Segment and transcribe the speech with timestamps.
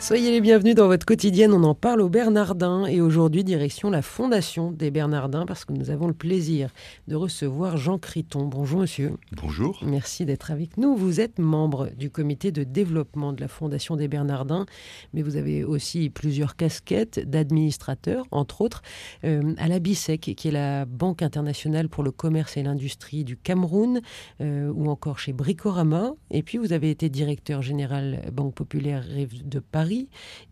[0.00, 4.00] Soyez les bienvenus dans votre quotidienne, on en parle au Bernardin et aujourd'hui direction la
[4.00, 6.70] Fondation des Bernardins parce que nous avons le plaisir
[7.08, 8.44] de recevoir Jean Criton.
[8.44, 9.14] Bonjour monsieur.
[9.32, 9.80] Bonjour.
[9.84, 10.96] Merci d'être avec nous.
[10.96, 14.66] Vous êtes membre du comité de développement de la Fondation des Bernardins,
[15.14, 18.82] mais vous avez aussi plusieurs casquettes d'administrateur, entre autres
[19.24, 23.36] euh, à la BISEC qui est la Banque internationale pour le commerce et l'industrie du
[23.36, 24.00] Cameroun
[24.40, 29.04] euh, ou encore chez Bricorama et puis vous avez été directeur général Banque populaire
[29.44, 29.87] de Paris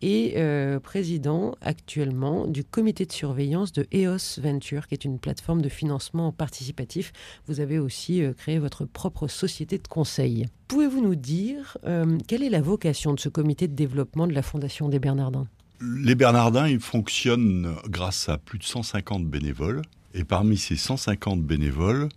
[0.02, 5.62] et euh, président actuellement du comité de surveillance de EOS Venture, qui est une plateforme
[5.62, 7.12] de financement participatif.
[7.46, 10.46] Vous avez aussi euh, créé votre propre société de conseil.
[10.68, 14.42] Pouvez-vous nous dire euh, quelle est la vocation de ce comité de développement de la
[14.42, 15.46] Fondation des Bernardins?
[15.80, 19.82] Les Bernardins, ils fonctionnent grâce à plus de 150 bénévoles.
[20.14, 22.08] Et parmi ces 150 bénévoles,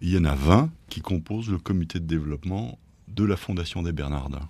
[0.00, 3.92] il y en a 20 qui composent le comité de développement de la Fondation des
[3.92, 4.48] Bernardins.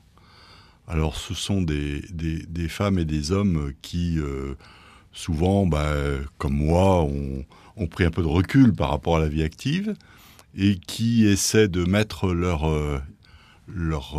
[0.86, 2.02] Alors ce sont des,
[2.68, 4.54] femmes et des hommes qui, euh,
[5.12, 5.94] souvent, bah,
[6.38, 9.94] comme moi, ont, pris un peu de recul par rapport à la vie active
[10.56, 13.00] et qui essaient de mettre leur, euh,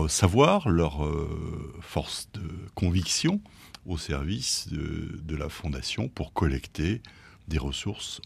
[0.07, 2.41] savoir, leur euh, force de
[2.73, 3.41] conviction
[3.85, 7.02] au service de la fondation pour collecter
[7.47, 8.19] des ressources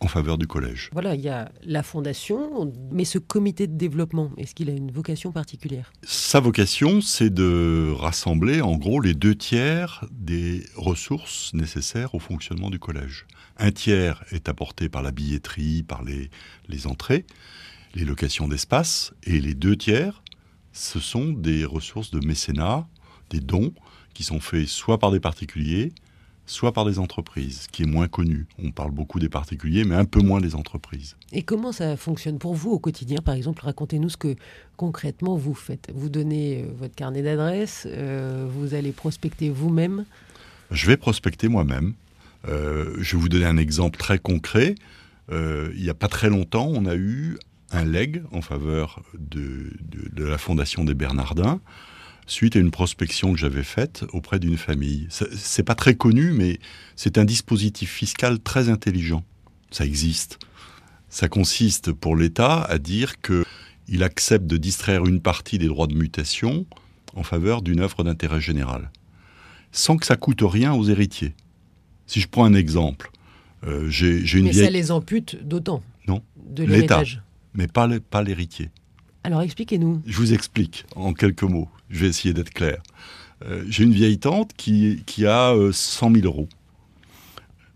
[0.00, 0.90] en faveur du collège.
[0.92, 4.90] Voilà, il y a la fondation, mais ce comité de développement, est-ce qu'il a une
[4.90, 5.92] vocation particulière?
[6.02, 12.70] Sa vocation, c'est de rassembler en gros les deux tiers des ressources nécessaires au fonctionnement
[12.70, 13.26] du collège.
[13.58, 16.30] Un tiers est apporté par la billetterie, par les,
[16.68, 17.24] les entrées,
[17.94, 20.22] les locations d'espace, et les deux tiers,
[20.72, 22.86] ce sont des ressources de mécénat,
[23.30, 23.72] des dons
[24.12, 25.92] qui sont faits soit par des particuliers,
[26.46, 28.46] soit par des entreprises, qui est moins connu.
[28.62, 31.16] On parle beaucoup des particuliers, mais un peu moins des entreprises.
[31.32, 33.18] Et comment ça fonctionne pour vous au quotidien?
[33.18, 34.36] Par exemple, racontez-nous ce que
[34.76, 35.90] concrètement vous faites.
[35.94, 40.04] Vous donnez euh, votre carnet d'adresse, euh, vous allez prospecter vous-même?
[40.70, 41.94] Je vais prospecter moi-même.
[42.48, 44.76] Euh, je vais vous donner un exemple très concret.
[45.30, 47.38] il n'y a pas très longtemps, on a eu
[47.72, 49.72] un leg en faveur de,
[50.12, 51.60] de la Fondation des Bernardins
[52.26, 55.06] suite à une prospection que j'avais faite auprès d'une famille.
[55.10, 56.58] C'est pas très connu, mais
[56.96, 59.24] c'est un dispositif fiscal très intelligent.
[59.70, 60.38] Ça existe.
[61.08, 63.44] Ça consiste pour l'État à dire que
[63.88, 66.66] il accepte de distraire une partie des droits de mutation
[67.14, 68.90] en faveur d'une œuvre d'intérêt général,
[69.70, 71.34] sans que ça coûte rien aux héritiers.
[72.06, 73.10] Si je prends un exemple,
[73.64, 75.82] euh, j'ai une mais ça les ampute d'autant.
[76.08, 76.22] Non.
[76.48, 77.22] De l'héritage.
[77.54, 78.70] Mais pas l'héritier.
[79.24, 80.02] Alors expliquez-nous.
[80.06, 81.68] Je vous explique en quelques mots.
[81.90, 82.82] Je vais essayer d'être clair.
[83.44, 86.48] Euh, j'ai une vieille tante qui, a 100 euh, 000 euros.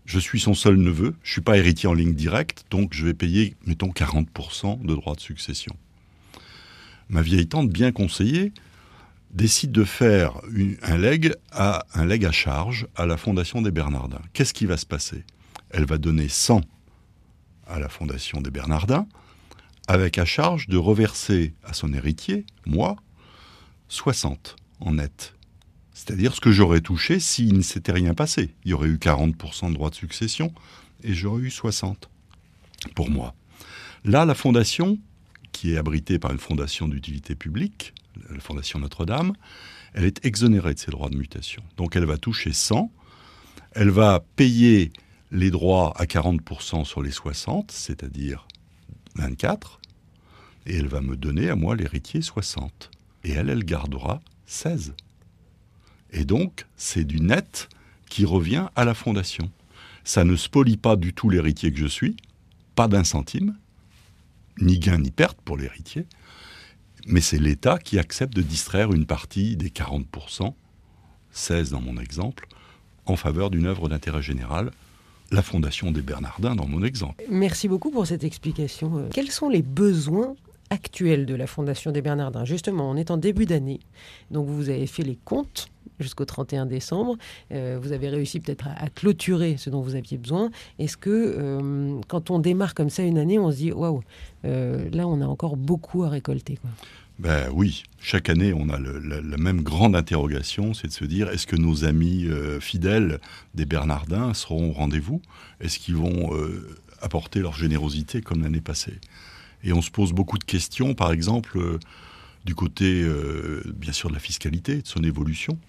[0.05, 1.15] Je suis son seul neveu.
[1.23, 5.15] Je suis pas héritier en ligne directe, donc je vais payer, mettons, 40% de droits
[5.15, 5.75] de succession.
[7.09, 8.51] Ma vieille tante, bien conseillée,
[9.33, 10.41] décide de faire
[10.81, 14.21] un leg à un leg à charge à la Fondation des Bernardins.
[14.33, 15.23] Qu'est-ce qui va se passer?
[15.69, 16.61] Elle va donner 100
[17.67, 19.07] à la Fondation des Bernardins
[19.87, 22.95] avec à charge de reverser à son héritier, moi,
[23.91, 25.33] 60 en net.
[25.93, 28.55] C'est-à-dire ce que j'aurais touché s'il ne s'était rien passé.
[28.63, 30.53] Il y aurait eu 40% de droits de succession
[31.03, 32.09] et j'aurais eu 60
[32.95, 33.35] pour moi.
[34.05, 34.97] Là, la fondation,
[35.51, 37.93] qui est abritée par une fondation d'utilité publique,
[38.29, 39.33] la fondation Notre-Dame,
[39.93, 41.61] elle est exonérée de ses droits de mutation.
[41.75, 42.89] Donc elle va toucher 100,
[43.73, 44.93] elle va payer
[45.31, 48.47] les droits à 40% sur les 60, c'est-à-dire
[49.15, 49.81] 24,
[50.65, 52.89] et elle va me donner à moi l'héritier 60.
[53.23, 54.93] Et elle, elle gardera 16.
[56.11, 57.69] Et donc, c'est du net
[58.09, 59.49] qui revient à la fondation.
[60.03, 62.17] Ça ne spolie pas du tout l'héritier que je suis,
[62.75, 63.55] pas d'un centime,
[64.59, 66.05] ni gain ni perte pour l'héritier,
[67.07, 70.53] mais c'est l'État qui accepte de distraire une partie des 40%,
[71.31, 72.47] 16 dans mon exemple,
[73.05, 74.71] en faveur d'une œuvre d'intérêt général
[75.31, 77.23] la Fondation des Bernardins dans mon exemple.
[77.29, 78.97] Merci beaucoup pour cette explication.
[78.97, 80.35] Euh, quels sont les besoins
[80.71, 82.45] actuels de la Fondation des Bernardins.
[82.45, 83.79] Justement, on est en début d'année,
[84.31, 85.69] donc vous avez fait les comptes
[85.99, 87.15] jusqu'au 31 décembre.
[87.51, 90.49] Euh, vous avez réussi peut-être à, clôturer ce dont vous aviez besoin.
[90.79, 94.01] Est-ce que euh, quand on démarre comme ça une année, on se dit waouh,
[94.43, 96.57] là on a encore beaucoup à récolter
[97.21, 101.45] ben oui, chaque année, on a la, même grande interrogation, c'est de se dire est-ce
[101.45, 103.19] que nos amis euh, fidèles
[103.53, 105.21] des Bernardins seront au rendez-vous?
[105.59, 106.67] Est-ce qu'ils vont euh,
[106.99, 108.95] apporter leur générosité comme l'année passée?
[109.63, 111.79] Et on se pose beaucoup de questions, par exemple, euh,
[112.45, 113.05] du côté,
[113.75, 115.59] bien sûr, de la fiscalité, de son évolution.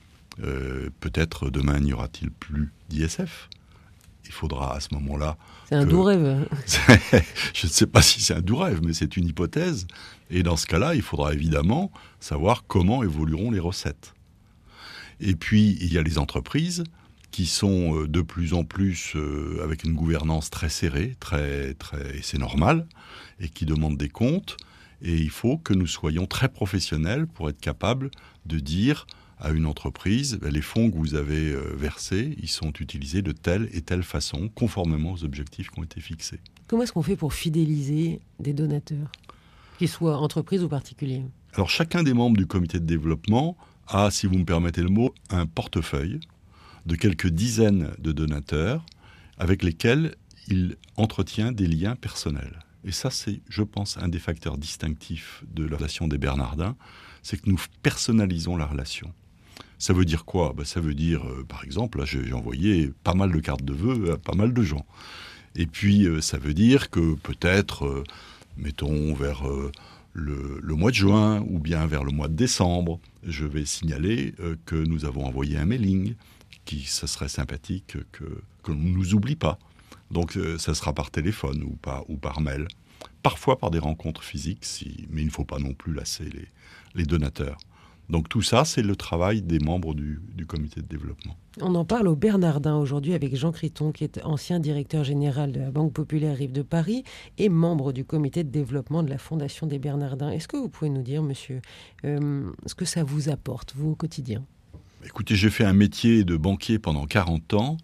[1.00, 3.50] Peut-être demain, n'y aura-t-il plus d'ISF
[4.32, 5.36] il faudra à ce moment-là.
[5.68, 6.48] C'est un doux rêve.
[7.54, 9.86] je ne sais pas si c'est un doux rêve, mais c'est une hypothèse.
[10.30, 14.14] Et dans ce cas-là, il faudra évidemment savoir comment évolueront les recettes.
[15.20, 16.84] Et puis, il y a les entreprises
[17.32, 22.20] qui sont euh, de plus en plus euh, avec une gouvernance très serrée, très, très,
[22.22, 22.86] c'est normal,
[23.40, 24.56] et qui demandent des comptes.
[25.00, 28.10] Et il faut que nous soyons très professionnels pour être capables
[28.46, 29.06] de dire
[29.40, 33.32] à une entreprise, ben, les fonds que vous avez euh, versés, ils sont utilisés de
[33.32, 36.38] telle et telle façon, conformément aux objectifs qui ont été fixés.
[36.68, 39.10] Comment est-ce qu'on fait pour fidéliser des donateurs,
[39.78, 41.24] qu'ils soient entreprises ou particuliers?
[41.54, 43.56] Alors chacun des membres du comité de développement
[43.88, 46.20] a, si vous me permettez le mot, un portefeuille
[46.86, 48.84] de quelques dizaines de donateurs
[49.38, 50.14] avec lesquels
[50.48, 52.60] il entretient des liens personnels.
[52.84, 56.76] Et ça, c'est, je pense, un des facteurs distinctifs de la relation des Bernardins,
[57.22, 59.12] c'est que nous personnalisons la relation.
[59.78, 60.52] Ça veut dire quoi?
[60.56, 63.72] Ben, Ça veut dire, euh, par exemple, là j'ai envoyé pas mal de cartes de
[63.72, 64.86] vœux à pas mal de gens.
[65.54, 68.04] Et puis euh, ça veut dire que peut-être, euh,
[68.56, 69.42] mettons, vers
[70.12, 74.34] le, mois de juin ou bien vers le mois de décembre, je vais signaler
[74.66, 76.14] que nous avons envoyé un mailing,
[76.64, 78.24] qui ça serait sympathique que,
[78.62, 79.58] que ne nous oublie pas.
[80.10, 82.68] Donc ça sera par téléphone ou, pas, ou par mail.
[83.22, 86.48] Parfois par des rencontres physiques, si, mais il ne faut pas non plus lasser les,
[86.94, 87.58] les donateurs.
[88.12, 91.34] Donc tout ça, c'est le travail des membres du, comité de développement.
[91.62, 95.60] On en parle au Bernardin aujourd'hui avec Jean Criton, qui est ancien directeur général de
[95.60, 97.04] la Banque Populaire Rive de Paris
[97.38, 100.30] et membre du comité de développement de la Fondation des Bernardins.
[100.30, 101.62] Est-ce que vous pouvez nous dire, monsieur,
[102.04, 104.44] euh, ce que ça vous apporte, vous, au quotidien?
[105.06, 107.78] Écoutez, j'ai fait un métier de banquier pendant 40 ans.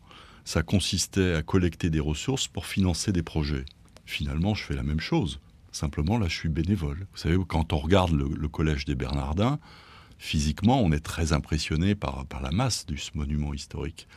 [0.45, 3.65] Ça consistait à collecter des ressources pour financer des projets.
[4.05, 5.41] Finalement, je fais la même chose.
[5.73, 7.07] Simplement, là, je suis bénévole.
[7.13, 9.59] Vous savez, quand on regarde le Collège des Bernardins,
[10.19, 14.09] physiquement, on est très impressionné par, la masse de ce monument historique.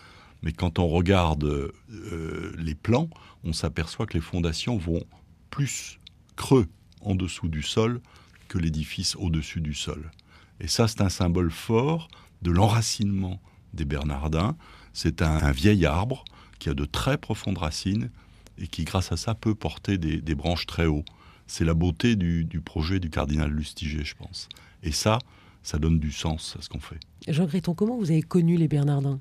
[0.42, 3.10] Mais quand on regarde euh, les plans,
[3.44, 5.04] on s'aperçoit que les fondations vont
[5.52, 6.00] plus
[6.36, 6.68] creux
[7.02, 8.02] en dessous du sol
[8.48, 10.12] que l'édifice au-dessus du sol.
[10.60, 12.08] Et ça, c'est un symbole fort
[12.42, 13.40] de l'enracinement
[13.74, 14.58] des Bernardins.
[14.94, 16.26] C'est un, vieil arbre
[16.60, 18.10] qui a de très profondes racines
[18.58, 21.08] et qui, grâce à ça, peut porter des, branches très hautes.
[21.48, 24.50] C'est la beauté du, du, projet du cardinal Lustiger, je pense.
[24.84, 25.20] Et ça,
[25.64, 27.00] ça donne du sens à ce qu'on fait.
[27.28, 29.20] Jean Gréton, comment vous avez connu les Bernardins?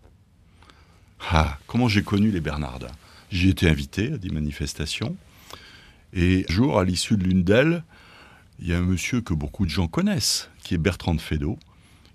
[1.31, 2.93] Ah, comment j'ai connu les Bernardins?
[3.31, 5.17] J'ai été invité à des manifestations.
[6.13, 7.85] Et un jour, à l'issue de l'une d'elles,
[8.59, 11.59] il y a un monsieur que beaucoup de gens connaissent, qui est Bertrand de Fédot,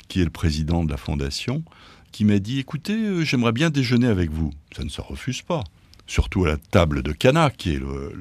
[0.07, 1.63] qui est le président de la fondation,
[2.11, 4.51] qui m'a dit Écoutez, euh, j'aimerais bien déjeuner avec vous.
[4.75, 5.63] Ça ne se refuse pas.
[6.07, 8.13] Surtout à la table de Cana, qui est le,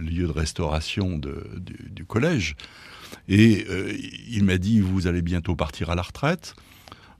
[0.00, 2.56] lieu de restauration du, collège.
[3.28, 3.92] Et euh,
[4.28, 6.54] il m'a dit, vous allez bientôt partir à la retraite.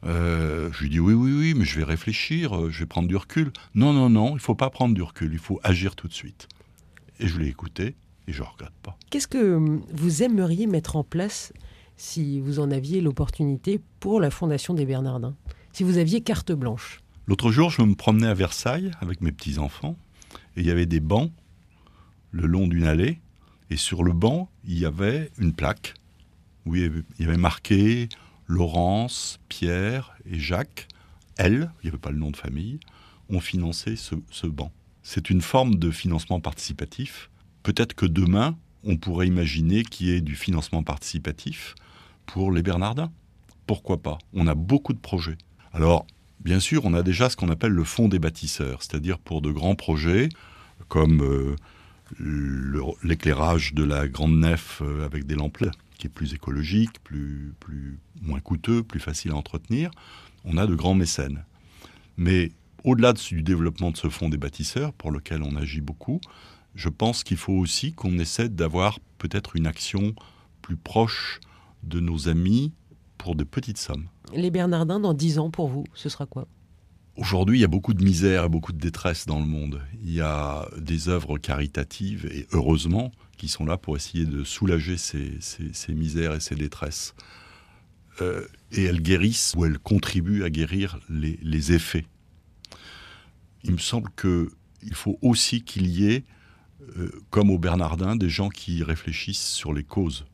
[0.05, 3.09] Euh, je lui dis oui, oui, oui, mais je vais réfléchir, euh, je vais prendre
[3.09, 3.53] du recul.
[3.75, 6.13] Non, non, non, il ne faut pas prendre du recul, il faut agir tout de
[6.13, 6.49] suite.
[7.19, 7.97] Et je l'ai écouté
[8.27, 8.97] et je ne regrette pas.
[9.11, 9.59] Qu'est-ce que
[9.93, 11.53] vous aimeriez mettre en place
[11.97, 15.37] si vous en aviez l'opportunité pour la Fondation des Bernardins?
[15.73, 17.03] Si vous aviez carte blanche?
[17.31, 19.97] L'autre jour, je me promenais à Versailles avec mes petits-enfants
[20.57, 21.31] et il y avait des bancs
[22.33, 23.21] le long d'une allée
[23.71, 25.95] et sur le banc, il y avait une plaque
[26.67, 28.09] où il y avait marqué
[28.49, 30.89] Laurence, Pierre et Jacques,
[31.37, 32.81] elles, il n'y avait pas le nom de famille,
[33.29, 34.73] ont financé ce, banc.
[35.05, 37.31] C'est une forme de financement participatif.
[37.63, 41.77] Peut-être que demain, on pourrait imaginer qu'il y ait du financement participatif
[42.27, 43.13] pour les Bernardins.
[43.69, 44.19] Pourquoi pas?
[44.33, 45.39] On a beaucoup de projets.
[45.73, 46.07] Alors,
[46.41, 49.51] bien sûr, on a déjà ce qu'on appelle le fonds des bâtisseurs, c'est-à-dire pour de
[49.51, 50.29] grands projets
[50.89, 51.57] comme euh,
[53.03, 55.65] l'éclairage de la grande nef euh, avec des lampes
[55.99, 57.55] qui est plus écologique, plus,
[58.23, 59.91] moins coûteux, plus facile à entretenir,
[60.45, 61.45] on a de grands mécènes.
[62.17, 62.53] Mais
[62.85, 66.21] au-delà du développement de ce fonds des bâtisseurs, pour lequel on agit beaucoup,
[66.75, 70.15] je pense qu'il faut aussi qu'on essaie d'avoir peut-être une action
[70.63, 71.41] plus proche
[71.83, 72.73] de nos amis
[73.19, 74.07] pour de petites sommes.
[74.35, 76.47] Les Bernardins, dans dix ans, pour vous, ce sera quoi?
[77.17, 79.83] Aujourd'hui, il y a beaucoup de misère et beaucoup de détresse dans le monde.
[80.03, 84.97] Il y a des œuvres caritatives, et heureusement, qui sont là pour essayer de soulager
[84.97, 85.39] ces,
[85.89, 87.15] misères et ces détresses.
[88.21, 92.07] Euh, et elles guérissent ou elles contribuent à guérir les, effets.
[93.65, 96.25] Il me semble qu'il faut aussi qu'il y ait,
[96.97, 100.27] euh, comme au Bernardin, des gens qui réfléchissent sur les causes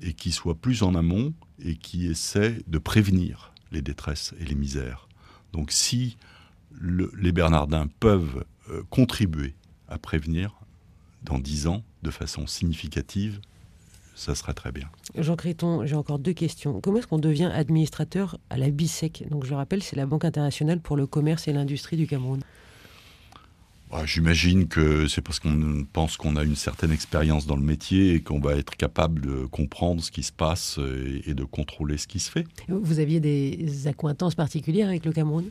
[0.00, 1.34] et qui soient plus en amont
[1.64, 5.08] et qui essaient de prévenir les détresses et les misères.
[5.52, 6.16] Donc si
[6.80, 9.54] les Bernardins peuvent euh, contribuer
[9.88, 10.54] à prévenir
[11.22, 13.40] dans dix ans de façon significative,
[14.14, 14.88] ça serait très bien.
[15.16, 16.80] Jean Créton, j'ai encore deux questions.
[16.80, 20.80] Comment est-ce qu'on devient administrateur à la BISEC Donc je rappelle, c'est la Banque internationale
[20.80, 22.40] pour le commerce et l'industrie du Cameroun.
[23.94, 28.14] Ah, j'imagine que c'est parce qu'on pense qu'on a une certaine expérience dans le métier
[28.14, 30.78] et qu'on va être capable de comprendre ce qui se passe
[31.26, 32.46] et de contrôler ce qui se fait.
[32.68, 35.44] Vous aviez des accointances particulières avec le Cameroun?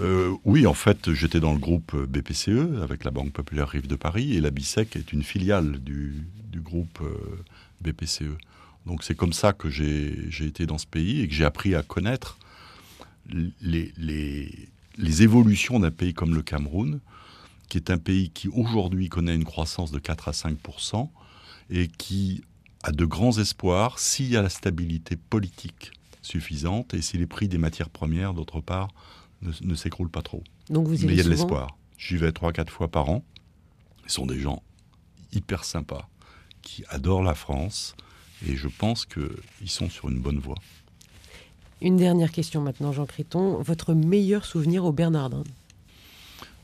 [0.00, 3.96] Euh, oui, en fait, j'étais dans le groupe BPCE avec la Banque Populaire Rive de
[3.96, 6.24] Paris et la BISEC est une filiale du,
[6.56, 7.42] groupe euh,
[7.80, 8.36] BPCE.
[8.86, 11.82] Donc c'est comme ça que j'ai été dans ce pays et que j'ai appris à
[11.82, 12.38] connaître
[13.60, 17.00] les, les évolutions d'un pays comme le Cameroun,
[17.68, 21.08] qui est un pays qui aujourd'hui connaît une croissance de 4 à 5%
[21.70, 22.42] et qui
[22.82, 25.92] a de grands espoirs s'il y a la stabilité politique
[26.22, 28.88] suffisante et si les prix des matières premières, d'autre part,
[29.42, 30.42] ne, s'écroulent pas trop.
[30.70, 31.76] Donc vous Mais il y a de l'espoir.
[31.98, 33.24] J'y vais 3-4 fois par an.
[34.06, 34.62] Ce sont des gens
[35.32, 36.08] hyper sympas,
[36.62, 37.94] qui adorent la France,
[38.46, 40.58] et je pense qu'ils sont sur une bonne voie.
[41.80, 43.60] Une dernière question maintenant, Jean Créton.
[43.62, 45.42] Votre meilleur souvenir au Bernardin?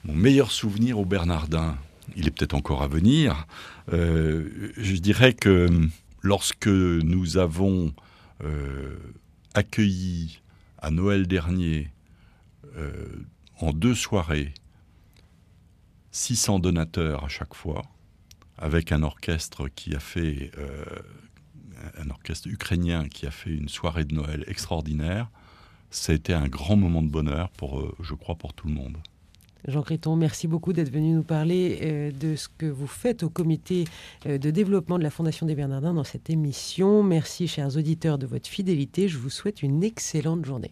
[0.04, 1.76] Mon meilleur souvenir au Bernardin,
[2.16, 3.46] il est peut-être encore à venir.
[3.92, 5.68] Euh, je dirais que
[6.22, 7.92] lorsque nous avons
[8.42, 8.96] euh,
[9.54, 10.40] accueilli
[10.78, 11.90] à Noël dernier,
[12.76, 13.06] euh,
[13.58, 14.54] en deux soirées,
[16.12, 17.82] 600 donateurs à chaque fois,
[18.56, 20.50] avec un orchestre qui a fait,
[21.98, 25.30] un orchestre ukrainien qui a fait une soirée de Noël extraordinaire,
[25.90, 28.96] ça a été un grand moment de bonheur pour, je crois, pour tout le monde.
[29.66, 33.30] Jean Créton, merci beaucoup d'être venu nous parler euh, de ce que vous faites au
[33.30, 33.84] comité
[34.26, 37.02] euh, de développement de la Fondation des Bernardins dans cette émission.
[37.02, 39.08] Merci, chers auditeurs, de votre fidélité.
[39.08, 40.68] Je vous souhaite une excellente journée.